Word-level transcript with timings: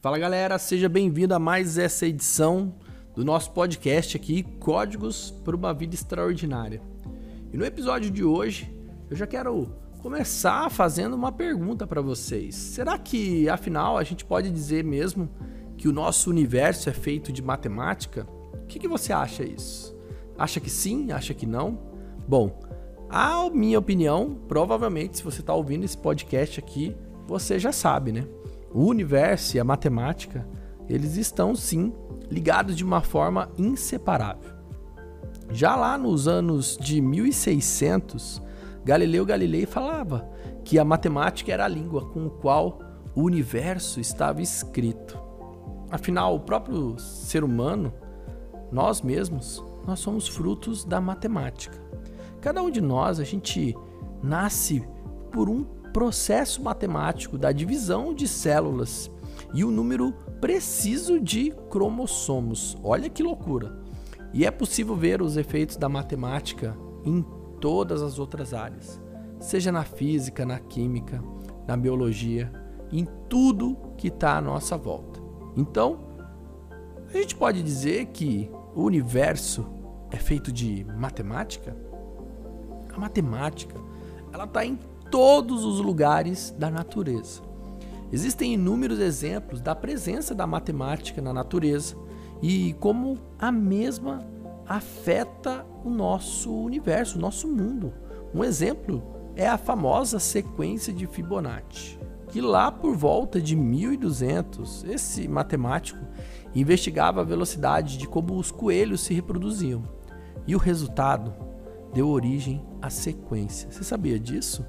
Fala 0.00 0.18
galera, 0.18 0.58
seja 0.58 0.88
bem-vindo 0.88 1.34
a 1.34 1.38
mais 1.38 1.76
essa 1.76 2.06
edição 2.06 2.74
do 3.14 3.24
nosso 3.24 3.52
podcast 3.52 4.16
aqui, 4.16 4.42
Códigos 4.42 5.30
para 5.44 5.54
uma 5.54 5.74
Vida 5.74 5.94
Extraordinária. 5.94 6.80
E 7.52 7.56
no 7.56 7.64
episódio 7.64 8.10
de 8.10 8.24
hoje, 8.24 8.74
eu 9.10 9.16
já 9.16 9.26
quero 9.26 9.68
começar 9.98 10.70
fazendo 10.70 11.14
uma 11.14 11.30
pergunta 11.30 11.86
para 11.86 12.00
vocês. 12.00 12.54
Será 12.54 12.98
que, 12.98 13.48
afinal, 13.48 13.98
a 13.98 14.04
gente 14.04 14.24
pode 14.24 14.50
dizer 14.50 14.84
mesmo 14.84 15.28
que 15.76 15.86
o 15.86 15.92
nosso 15.92 16.30
universo 16.30 16.88
é 16.88 16.92
feito 16.92 17.30
de 17.30 17.42
matemática? 17.42 18.26
O 18.54 18.66
que, 18.66 18.78
que 18.78 18.88
você 18.88 19.12
acha 19.12 19.44
isso? 19.44 19.94
Acha 20.38 20.60
que 20.60 20.70
sim? 20.70 21.12
Acha 21.12 21.34
que 21.34 21.44
não? 21.44 21.78
Bom, 22.26 22.58
a 23.10 23.50
minha 23.50 23.78
opinião, 23.78 24.38
provavelmente, 24.46 25.18
se 25.18 25.24
você 25.24 25.40
está 25.40 25.52
ouvindo 25.52 25.84
esse 25.84 25.98
podcast 25.98 26.58
aqui, 26.60 26.96
você 27.26 27.58
já 27.58 27.72
sabe, 27.72 28.12
né? 28.12 28.26
o 28.72 28.84
universo 28.84 29.56
e 29.56 29.60
a 29.60 29.64
matemática, 29.64 30.46
eles 30.88 31.16
estão 31.16 31.54
sim 31.54 31.92
ligados 32.30 32.76
de 32.76 32.84
uma 32.84 33.00
forma 33.00 33.50
inseparável. 33.58 34.50
Já 35.50 35.74
lá 35.74 35.98
nos 35.98 36.28
anos 36.28 36.76
de 36.80 37.00
1600, 37.00 38.40
Galileu 38.84 39.26
Galilei 39.26 39.66
falava 39.66 40.28
que 40.64 40.78
a 40.78 40.84
matemática 40.84 41.52
era 41.52 41.64
a 41.64 41.68
língua 41.68 42.06
com 42.10 42.26
a 42.26 42.30
qual 42.30 42.78
o 43.14 43.22
universo 43.22 44.00
estava 44.00 44.40
escrito. 44.40 45.18
Afinal, 45.90 46.36
o 46.36 46.40
próprio 46.40 46.96
ser 46.98 47.42
humano, 47.42 47.92
nós 48.70 49.02
mesmos, 49.02 49.62
nós 49.84 49.98
somos 49.98 50.28
frutos 50.28 50.84
da 50.84 51.00
matemática. 51.00 51.76
Cada 52.40 52.62
um 52.62 52.70
de 52.70 52.80
nós, 52.80 53.20
a 53.20 53.24
gente 53.24 53.76
nasce 54.22 54.82
por 55.30 55.48
um 55.48 55.64
processo 55.92 56.62
matemático 56.62 57.36
da 57.36 57.52
divisão 57.52 58.14
de 58.14 58.26
células 58.26 59.10
e 59.52 59.64
o 59.64 59.70
número 59.70 60.12
preciso 60.40 61.20
de 61.20 61.50
cromossomos. 61.68 62.76
Olha 62.82 63.10
que 63.10 63.22
loucura! 63.22 63.78
E 64.32 64.46
é 64.46 64.50
possível 64.50 64.94
ver 64.94 65.20
os 65.20 65.36
efeitos 65.36 65.76
da 65.76 65.88
matemática 65.88 66.76
em 67.04 67.24
todas 67.60 68.00
as 68.00 68.18
outras 68.18 68.54
áreas, 68.54 69.00
seja 69.38 69.72
na 69.72 69.82
física, 69.82 70.46
na 70.46 70.58
química, 70.58 71.22
na 71.66 71.76
biologia, 71.76 72.50
em 72.92 73.06
tudo 73.28 73.76
que 73.96 74.08
está 74.08 74.36
à 74.36 74.40
nossa 74.40 74.76
volta. 74.76 75.20
Então, 75.56 75.98
a 77.12 77.12
gente 77.12 77.34
pode 77.34 77.62
dizer 77.62 78.06
que 78.06 78.50
o 78.74 78.82
universo 78.82 79.66
é 80.10 80.16
feito 80.16 80.52
de 80.52 80.84
matemática? 80.96 81.89
A 82.94 83.00
matemática, 83.00 83.76
ela 84.32 84.44
está 84.44 84.64
em 84.64 84.78
todos 85.10 85.64
os 85.64 85.80
lugares 85.80 86.54
da 86.58 86.70
natureza. 86.70 87.42
Existem 88.12 88.54
inúmeros 88.54 88.98
exemplos 88.98 89.60
da 89.60 89.74
presença 89.74 90.34
da 90.34 90.46
matemática 90.46 91.22
na 91.22 91.32
natureza 91.32 91.96
e 92.42 92.74
como 92.74 93.18
a 93.38 93.52
mesma 93.52 94.26
afeta 94.66 95.66
o 95.84 95.90
nosso 95.90 96.52
universo, 96.52 97.18
o 97.18 97.20
nosso 97.20 97.48
mundo. 97.48 97.92
Um 98.34 98.44
exemplo 98.44 99.02
é 99.36 99.48
a 99.48 99.58
famosa 99.58 100.18
sequência 100.18 100.92
de 100.92 101.06
Fibonacci, 101.06 101.98
que 102.28 102.40
lá 102.40 102.70
por 102.70 102.96
volta 102.96 103.40
de 103.40 103.56
1200, 103.56 104.84
esse 104.84 105.28
matemático 105.28 106.00
investigava 106.54 107.20
a 107.20 107.24
velocidade 107.24 107.96
de 107.96 108.06
como 108.06 108.36
os 108.36 108.50
coelhos 108.50 109.02
se 109.02 109.14
reproduziam. 109.14 109.82
E 110.46 110.54
o 110.54 110.58
resultado 110.58 111.32
deu 111.92 112.08
origem 112.08 112.64
à 112.80 112.90
sequência. 112.90 113.70
Você 113.70 113.84
sabia 113.84 114.18
disso? 114.18 114.64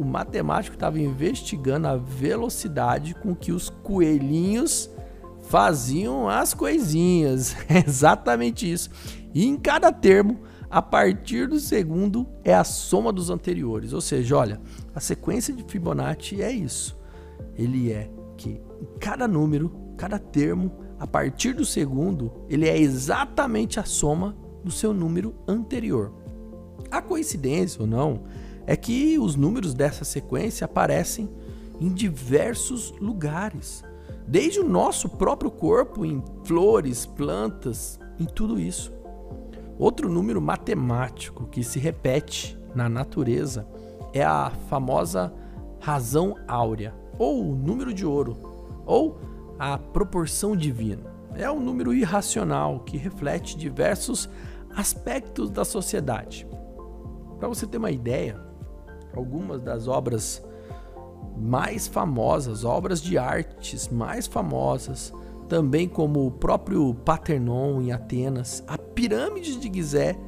o 0.00 0.04
matemático 0.04 0.76
estava 0.76 0.98
investigando 0.98 1.86
a 1.86 1.94
velocidade 1.94 3.14
com 3.14 3.34
que 3.34 3.52
os 3.52 3.68
coelhinhos 3.68 4.90
faziam 5.42 6.26
as 6.26 6.54
coisinhas. 6.54 7.54
É 7.68 7.84
exatamente 7.86 8.70
isso. 8.70 8.88
E 9.34 9.46
em 9.46 9.58
cada 9.58 9.92
termo, 9.92 10.40
a 10.70 10.80
partir 10.80 11.46
do 11.46 11.60
segundo 11.60 12.26
é 12.42 12.54
a 12.54 12.64
soma 12.64 13.12
dos 13.12 13.28
anteriores. 13.28 13.92
Ou 13.92 14.00
seja, 14.00 14.38
olha, 14.38 14.60
a 14.94 15.00
sequência 15.00 15.52
de 15.52 15.64
Fibonacci 15.64 16.40
é 16.40 16.50
isso. 16.50 16.98
Ele 17.54 17.92
é 17.92 18.10
que 18.38 18.58
cada 18.98 19.28
número, 19.28 19.70
cada 19.98 20.18
termo, 20.18 20.72
a 20.98 21.06
partir 21.06 21.52
do 21.52 21.64
segundo, 21.66 22.32
ele 22.48 22.66
é 22.66 22.78
exatamente 22.78 23.78
a 23.78 23.84
soma 23.84 24.34
do 24.64 24.70
seu 24.70 24.94
número 24.94 25.34
anterior. 25.46 26.19
A 26.90 27.02
coincidência 27.02 27.80
ou 27.80 27.86
não, 27.86 28.22
é 28.66 28.76
que 28.76 29.18
os 29.18 29.34
números 29.34 29.74
dessa 29.74 30.04
sequência 30.04 30.64
aparecem 30.64 31.28
em 31.80 31.88
diversos 31.88 32.92
lugares, 33.00 33.82
desde 34.28 34.60
o 34.60 34.68
nosso 34.68 35.08
próprio 35.08 35.50
corpo, 35.50 36.04
em 36.04 36.22
flores, 36.44 37.06
plantas, 37.06 37.98
em 38.18 38.26
tudo 38.26 38.60
isso. 38.60 38.92
Outro 39.78 40.08
número 40.08 40.40
matemático 40.40 41.46
que 41.46 41.64
se 41.64 41.78
repete 41.78 42.58
na 42.74 42.88
natureza 42.88 43.66
é 44.12 44.22
a 44.22 44.50
famosa 44.68 45.32
razão 45.80 46.36
áurea, 46.46 46.94
ou 47.18 47.56
número 47.56 47.92
de 47.92 48.04
ouro, 48.04 48.36
ou 48.84 49.18
a 49.58 49.78
proporção 49.78 50.54
divina. 50.54 51.10
É 51.34 51.50
um 51.50 51.60
número 51.60 51.94
irracional 51.94 52.80
que 52.80 52.96
reflete 52.96 53.56
diversos 53.56 54.28
aspectos 54.76 55.50
da 55.50 55.64
sociedade. 55.64 56.46
Para 57.40 57.48
você 57.48 57.66
ter 57.66 57.78
uma 57.78 57.90
ideia, 57.90 58.38
algumas 59.16 59.62
das 59.62 59.88
obras 59.88 60.46
mais 61.38 61.88
famosas, 61.88 62.66
obras 62.66 63.00
de 63.00 63.16
artes 63.16 63.88
mais 63.88 64.26
famosas, 64.26 65.10
também 65.48 65.88
como 65.88 66.26
o 66.26 66.30
próprio 66.30 66.94
Paternon 66.94 67.80
em 67.80 67.92
Atenas, 67.92 68.62
a 68.68 68.76
Pirâmide 68.76 69.58
de 69.58 69.74
Gizé 69.74 70.18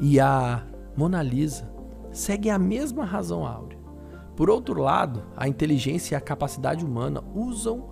e 0.00 0.18
a 0.18 0.66
Mona 0.96 1.22
Lisa, 1.22 1.70
seguem 2.10 2.50
a 2.50 2.58
mesma 2.58 3.04
razão 3.04 3.46
áurea. 3.46 3.78
Por 4.34 4.48
outro 4.48 4.80
lado, 4.80 5.24
a 5.36 5.46
inteligência 5.46 6.14
e 6.14 6.16
a 6.16 6.20
capacidade 6.20 6.82
humana 6.82 7.22
usam 7.34 7.90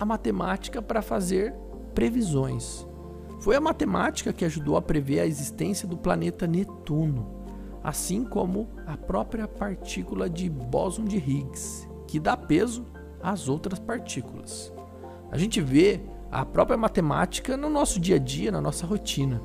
a 0.00 0.04
matemática 0.06 0.80
para 0.80 1.02
fazer 1.02 1.54
previsões. 1.94 2.86
Foi 3.40 3.54
a 3.54 3.60
matemática 3.60 4.32
que 4.32 4.46
ajudou 4.46 4.78
a 4.78 4.82
prever 4.82 5.20
a 5.20 5.26
existência 5.26 5.86
do 5.86 5.98
planeta 5.98 6.46
Netuno 6.46 7.37
assim 7.88 8.22
como 8.22 8.68
a 8.86 8.98
própria 8.98 9.48
partícula 9.48 10.28
de 10.28 10.50
bóson 10.50 11.04
de 11.04 11.16
Higgs, 11.16 11.88
que 12.06 12.20
dá 12.20 12.36
peso 12.36 12.84
às 13.22 13.48
outras 13.48 13.78
partículas. 13.78 14.70
A 15.30 15.38
gente 15.38 15.58
vê 15.62 16.02
a 16.30 16.44
própria 16.44 16.76
matemática 16.76 17.56
no 17.56 17.70
nosso 17.70 17.98
dia 17.98 18.16
a 18.16 18.18
dia, 18.18 18.52
na 18.52 18.60
nossa 18.60 18.86
rotina. 18.86 19.40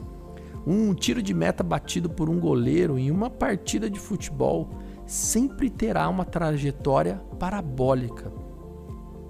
Um 0.68 0.94
tiro 0.94 1.22
de 1.22 1.34
meta 1.34 1.64
batido 1.64 2.10
por 2.10 2.30
um 2.30 2.38
goleiro 2.38 3.00
em 3.00 3.10
uma 3.10 3.30
partida 3.30 3.90
de 3.90 4.00
futebol 4.00 4.70
sempre 5.06 5.70
terá 5.70 6.10
uma 6.10 6.26
trajetória 6.26 7.22
parabólica. 7.40 8.30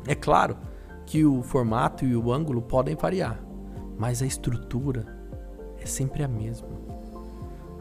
É 0.07 0.15
claro 0.15 0.57
que 1.05 1.23
o 1.23 1.43
formato 1.43 2.03
e 2.03 2.15
o 2.15 2.31
ângulo 2.31 2.63
podem 2.63 2.95
variar, 2.95 3.43
mas 3.95 4.23
a 4.23 4.25
estrutura 4.25 5.05
é 5.79 5.85
sempre 5.85 6.23
a 6.23 6.27
mesma. 6.27 6.69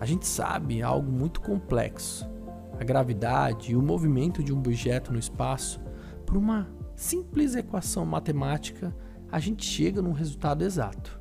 A 0.02 0.04
gente 0.04 0.26
sabe 0.26 0.82
algo 0.82 1.12
muito 1.12 1.40
complexo. 1.40 2.28
A 2.76 2.82
gravidade 2.82 3.70
e 3.70 3.76
o 3.76 3.80
movimento 3.80 4.42
de 4.42 4.52
um 4.52 4.58
objeto 4.58 5.12
no 5.12 5.18
espaço, 5.20 5.80
por 6.26 6.36
uma 6.36 6.68
simples 6.96 7.54
equação 7.54 8.04
matemática, 8.04 8.92
a 9.30 9.38
gente 9.38 9.64
chega 9.64 10.02
num 10.02 10.10
resultado 10.10 10.64
exato. 10.64 11.20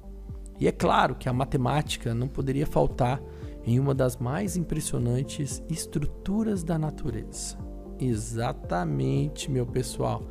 E 0.60 0.68
é 0.68 0.72
claro 0.72 1.14
que 1.14 1.30
a 1.30 1.34
matemática 1.34 2.16
não 2.16 2.28
poderia 2.28 2.66
faltar 2.66 3.22
em 3.64 3.80
uma 3.80 3.94
das 3.94 4.18
mais 4.18 4.58
impressionantes 4.58 5.62
estruturas 5.70 6.64
da 6.64 6.76
natureza. 6.76 7.60
Exatamente, 8.00 9.52
meu 9.52 9.68
pessoal. 9.68 10.24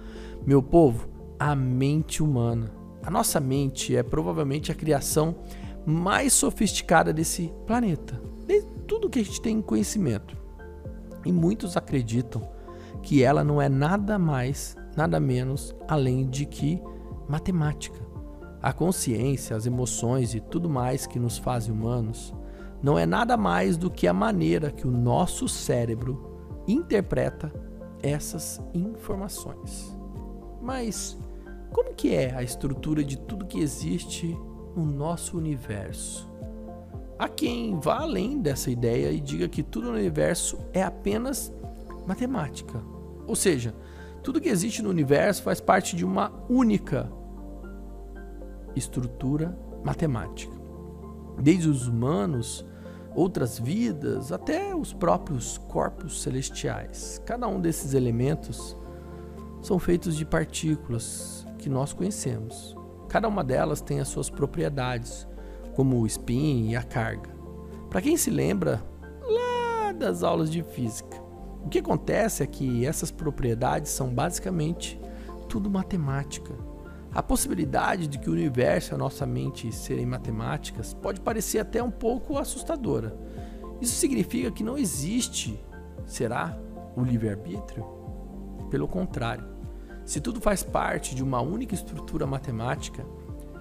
Meu 0.45 0.61
povo, 0.61 1.09
a 1.39 1.55
mente 1.55 2.21
humana. 2.21 2.73
A 3.01 3.13
nossa 3.13 3.39
mente 3.39 3.95
é 3.95 4.03
provavelmente 4.03 4.73
a 4.73 4.75
criação 4.75 5.37
mais 5.87 6.33
sofisticada 6.33 7.13
desse 7.13 7.55
planeta 7.65 8.30
tudo 8.91 9.09
que 9.09 9.21
a 9.21 9.25
gente 9.25 9.41
tem 9.41 9.63
conhecimento. 9.63 10.37
E 11.25 11.31
muitos 11.31 11.77
acreditam 11.77 12.43
que 13.05 13.23
ela 13.23 13.45
não 13.45 13.63
é 13.63 13.69
nada 13.69 14.19
mais, 14.19 14.77
nada 14.97 15.21
menos 15.21 15.73
além 15.87 16.29
de 16.29 16.45
que 16.45 16.83
matemática. 17.29 18.01
A 18.61 18.73
consciência, 18.73 19.55
as 19.55 19.65
emoções 19.65 20.35
e 20.35 20.41
tudo 20.41 20.69
mais 20.69 21.07
que 21.07 21.21
nos 21.21 21.39
fazem 21.39 21.73
humanos 21.73 22.35
não 22.83 22.99
é 22.99 23.07
nada 23.07 23.37
mais 23.37 23.77
do 23.77 23.89
que 23.89 24.09
a 24.09 24.13
maneira 24.13 24.73
que 24.73 24.89
o 24.89 24.91
nosso 24.91 25.47
cérebro 25.47 26.65
interpreta 26.67 27.53
essas 28.03 28.61
informações. 28.75 29.97
Mas 30.61 31.17
como 31.71 31.95
que 31.95 32.13
é 32.13 32.35
a 32.35 32.43
estrutura 32.43 33.05
de 33.05 33.17
tudo 33.17 33.47
que 33.47 33.61
existe 33.61 34.37
no 34.75 34.85
nosso 34.85 35.39
universo? 35.39 36.29
Há 37.21 37.29
quem 37.29 37.79
vá 37.79 37.99
além 38.01 38.41
dessa 38.41 38.71
ideia 38.71 39.13
e 39.13 39.21
diga 39.21 39.47
que 39.47 39.63
tudo 39.63 39.89
no 39.89 39.99
universo 39.99 40.59
é 40.73 40.83
apenas 40.83 41.53
matemática. 42.07 42.83
Ou 43.27 43.37
seja, 43.37 43.75
tudo 44.23 44.41
que 44.41 44.49
existe 44.49 44.81
no 44.81 44.89
universo 44.89 45.43
faz 45.43 45.61
parte 45.61 45.95
de 45.95 46.03
uma 46.03 46.33
única 46.49 47.13
estrutura 48.75 49.55
matemática. 49.85 50.57
Desde 51.39 51.69
os 51.69 51.87
humanos, 51.87 52.65
outras 53.15 53.59
vidas, 53.59 54.33
até 54.33 54.75
os 54.75 54.95
próprios 54.95 55.59
corpos 55.59 56.23
celestiais. 56.23 57.21
Cada 57.27 57.47
um 57.47 57.61
desses 57.61 57.93
elementos 57.93 58.75
são 59.61 59.79
feitos 59.79 60.17
de 60.17 60.25
partículas 60.25 61.47
que 61.59 61.69
nós 61.69 61.93
conhecemos. 61.93 62.75
Cada 63.11 63.29
uma 63.29 63.45
delas 63.45 63.83
tem 63.83 64.01
as 64.01 64.09
suas 64.09 64.31
propriedades, 64.31 65.29
como 65.81 66.03
o 66.03 66.07
spin 66.07 66.69
e 66.69 66.77
a 66.77 66.83
carga. 66.83 67.31
Para 67.89 68.03
quem 68.03 68.15
se 68.15 68.29
lembra 68.29 68.85
lá 69.23 69.93
das 69.93 70.23
aulas 70.23 70.51
de 70.51 70.63
física, 70.63 71.19
o 71.65 71.71
que 71.71 71.79
acontece 71.79 72.43
é 72.43 72.47
que 72.47 72.85
essas 72.85 73.11
propriedades 73.11 73.91
são 73.91 74.15
basicamente 74.15 75.01
tudo 75.49 75.71
matemática. 75.71 76.53
A 77.15 77.23
possibilidade 77.23 78.09
de 78.09 78.19
que 78.19 78.29
o 78.29 78.35
universo 78.35 78.93
e 78.93 78.95
a 78.95 78.99
nossa 78.99 79.25
mente 79.25 79.73
serem 79.73 80.05
matemáticas 80.05 80.93
pode 80.93 81.19
parecer 81.19 81.61
até 81.61 81.83
um 81.83 81.91
pouco 81.91 82.37
assustadora. 82.37 83.17
Isso 83.81 83.95
significa 83.95 84.51
que 84.51 84.63
não 84.63 84.77
existe, 84.77 85.59
será, 86.05 86.59
o 86.95 87.03
livre-arbítrio? 87.03 87.87
Pelo 88.69 88.87
contrário, 88.87 89.49
se 90.05 90.21
tudo 90.21 90.43
faz 90.43 90.63
parte 90.63 91.15
de 91.15 91.23
uma 91.23 91.41
única 91.41 91.75
estrutura 91.75 92.27
matemática, 92.27 93.03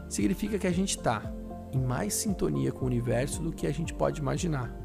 significa 0.10 0.60
que 0.60 0.68
a 0.68 0.74
gente 0.74 0.98
está 0.98 1.39
em 1.74 1.80
mais 1.80 2.13
sintonia 2.13 2.71
com 2.71 2.86
o 2.86 2.88
universo 2.88 3.42
do 3.42 3.51
que 3.51 3.68
a 3.68 3.71
gente 3.71 3.94
pode 3.94 4.19
imaginar. 4.19 4.75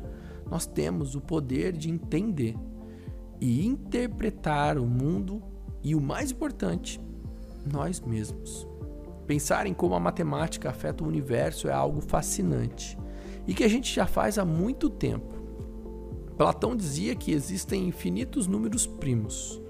Nós 0.50 0.66
temos 0.66 1.14
o 1.14 1.20
poder 1.20 1.72
de 1.72 1.90
entender 1.90 2.54
e 3.40 3.66
interpretar 3.66 4.78
o 4.78 4.86
mundo 4.86 5.42
e, 5.82 5.94
o 5.94 6.00
mais 6.00 6.30
importante, 6.30 7.00
nós 7.70 8.00
mesmos. 8.00 8.66
Pensar 9.26 9.66
em 9.66 9.74
como 9.74 9.94
a 9.94 10.00
matemática 10.00 10.70
afeta 10.70 11.02
o 11.02 11.08
universo 11.08 11.68
é 11.68 11.72
algo 11.72 12.00
fascinante 12.00 12.98
e 13.46 13.54
que 13.54 13.64
a 13.64 13.68
gente 13.68 13.94
já 13.94 14.06
faz 14.06 14.38
há 14.38 14.44
muito 14.44 14.90
tempo. 14.90 15.34
Platão 16.36 16.74
dizia 16.74 17.14
que 17.14 17.32
existem 17.32 17.86
infinitos 17.86 18.46
números 18.46 18.86
primos. 18.86 19.60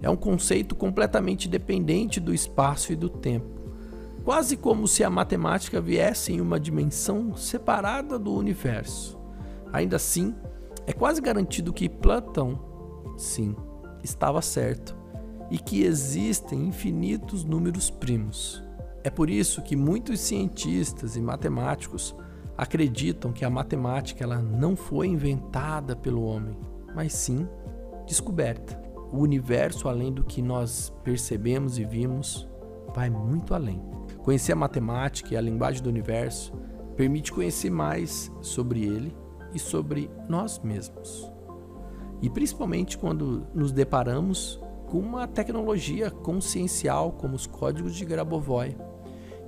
É 0.00 0.08
um 0.08 0.16
conceito 0.16 0.74
completamente 0.74 1.48
dependente 1.48 2.20
do 2.20 2.32
espaço 2.32 2.92
e 2.92 2.96
do 2.96 3.08
tempo, 3.08 3.55
quase 4.26 4.56
como 4.56 4.88
se 4.88 5.04
a 5.04 5.08
matemática 5.08 5.80
viesse 5.80 6.32
em 6.32 6.40
uma 6.40 6.58
dimensão 6.58 7.36
separada 7.36 8.18
do 8.18 8.34
universo. 8.34 9.16
Ainda 9.72 9.94
assim, 9.94 10.34
é 10.84 10.92
quase 10.92 11.20
garantido 11.20 11.72
que 11.72 11.88
Platão, 11.88 12.58
sim, 13.16 13.54
estava 14.02 14.42
certo 14.42 14.96
e 15.48 15.60
que 15.60 15.84
existem 15.84 16.66
infinitos 16.66 17.44
números 17.44 17.88
primos. 17.88 18.60
É 19.04 19.10
por 19.10 19.30
isso 19.30 19.62
que 19.62 19.76
muitos 19.76 20.18
cientistas 20.18 21.14
e 21.14 21.20
matemáticos 21.20 22.12
acreditam 22.58 23.32
que 23.32 23.44
a 23.44 23.50
matemática 23.50 24.24
ela 24.24 24.42
não 24.42 24.74
foi 24.74 25.06
inventada 25.06 25.94
pelo 25.94 26.24
homem, 26.24 26.58
mas 26.96 27.12
sim 27.12 27.46
descoberta. 28.04 28.76
O 29.12 29.18
universo, 29.18 29.88
além 29.88 30.12
do 30.12 30.24
que 30.24 30.42
nós 30.42 30.92
percebemos 31.04 31.78
e 31.78 31.84
vimos, 31.84 32.48
vai 32.92 33.08
muito 33.08 33.54
além. 33.54 33.80
Conhecer 34.26 34.50
a 34.50 34.56
matemática 34.56 35.32
e 35.32 35.36
a 35.36 35.40
linguagem 35.40 35.80
do 35.80 35.88
universo 35.88 36.52
permite 36.96 37.30
conhecer 37.30 37.70
mais 37.70 38.28
sobre 38.40 38.82
ele 38.82 39.16
e 39.54 39.58
sobre 39.60 40.10
nós 40.28 40.58
mesmos. 40.58 41.30
E 42.20 42.28
principalmente 42.28 42.98
quando 42.98 43.46
nos 43.54 43.70
deparamos 43.70 44.60
com 44.88 44.98
uma 44.98 45.28
tecnologia 45.28 46.10
consciencial 46.10 47.12
como 47.12 47.36
os 47.36 47.46
códigos 47.46 47.94
de 47.94 48.04
Grabovoi 48.04 48.76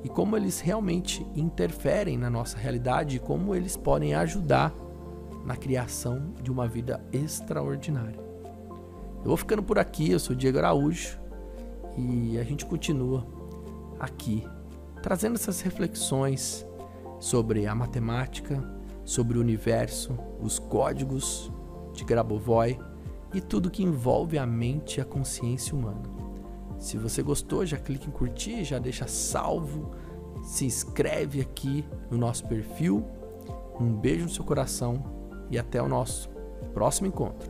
e 0.05 0.09
como 0.09 0.37
eles 0.37 0.61
realmente 0.61 1.27
interferem 1.35 2.17
na 2.17 2.31
nossa 2.31 2.57
realidade 2.57 3.17
e 3.17 3.19
como 3.19 3.57
eles 3.57 3.77
podem 3.77 4.15
ajudar 4.15 4.73
na 5.45 5.57
criação 5.57 6.35
de 6.41 6.53
uma 6.53 6.69
vida 6.69 7.05
extraordinária. 7.13 8.21
Eu 9.23 9.25
vou 9.25 9.37
ficando 9.37 9.65
por 9.65 9.77
aqui, 9.77 10.13
eu 10.13 10.21
sou 10.21 10.37
Diego 10.37 10.59
Araújo 10.59 11.19
e 11.97 12.39
a 12.39 12.45
gente 12.45 12.65
continua 12.65 13.27
aqui 13.99 14.47
trazendo 15.09 15.37
essas 15.37 15.63
reflexões 15.63 16.67
sobre 17.19 17.67
a 17.67 17.75
matemática, 17.75 18.63
sobre 19.07 19.39
o 19.39 19.41
universo, 19.41 20.15
os 20.39 20.59
códigos 20.59 21.51
de 21.95 22.05
Grabovoi 22.05 22.79
e 23.33 23.41
tudo 23.41 23.71
que 23.71 23.83
envolve 23.83 24.37
a 24.37 24.45
mente 24.45 24.99
e 24.99 25.01
a 25.01 25.07
consciência 25.07 25.75
humana. 25.75 26.03
Se 26.79 26.99
você 26.99 27.23
gostou, 27.23 27.65
já 27.65 27.79
clique 27.79 28.07
em 28.07 28.13
curtir, 28.13 28.65
já 28.65 28.79
deixa 28.79 29.07
salvo, 29.07 29.93
se 30.43 30.67
inscreve 30.67 31.41
aqui 31.41 31.87
no 32.11 32.19
nosso 32.19 32.47
perfil. 32.47 33.03
Um 33.81 33.95
beijo 33.95 34.25
no 34.25 34.31
seu 34.31 34.45
coração 34.45 35.03
e 35.51 35.59
até 35.59 35.81
o 35.81 35.89
nosso 35.89 36.29
próximo 36.75 37.07
encontro. 37.07 37.49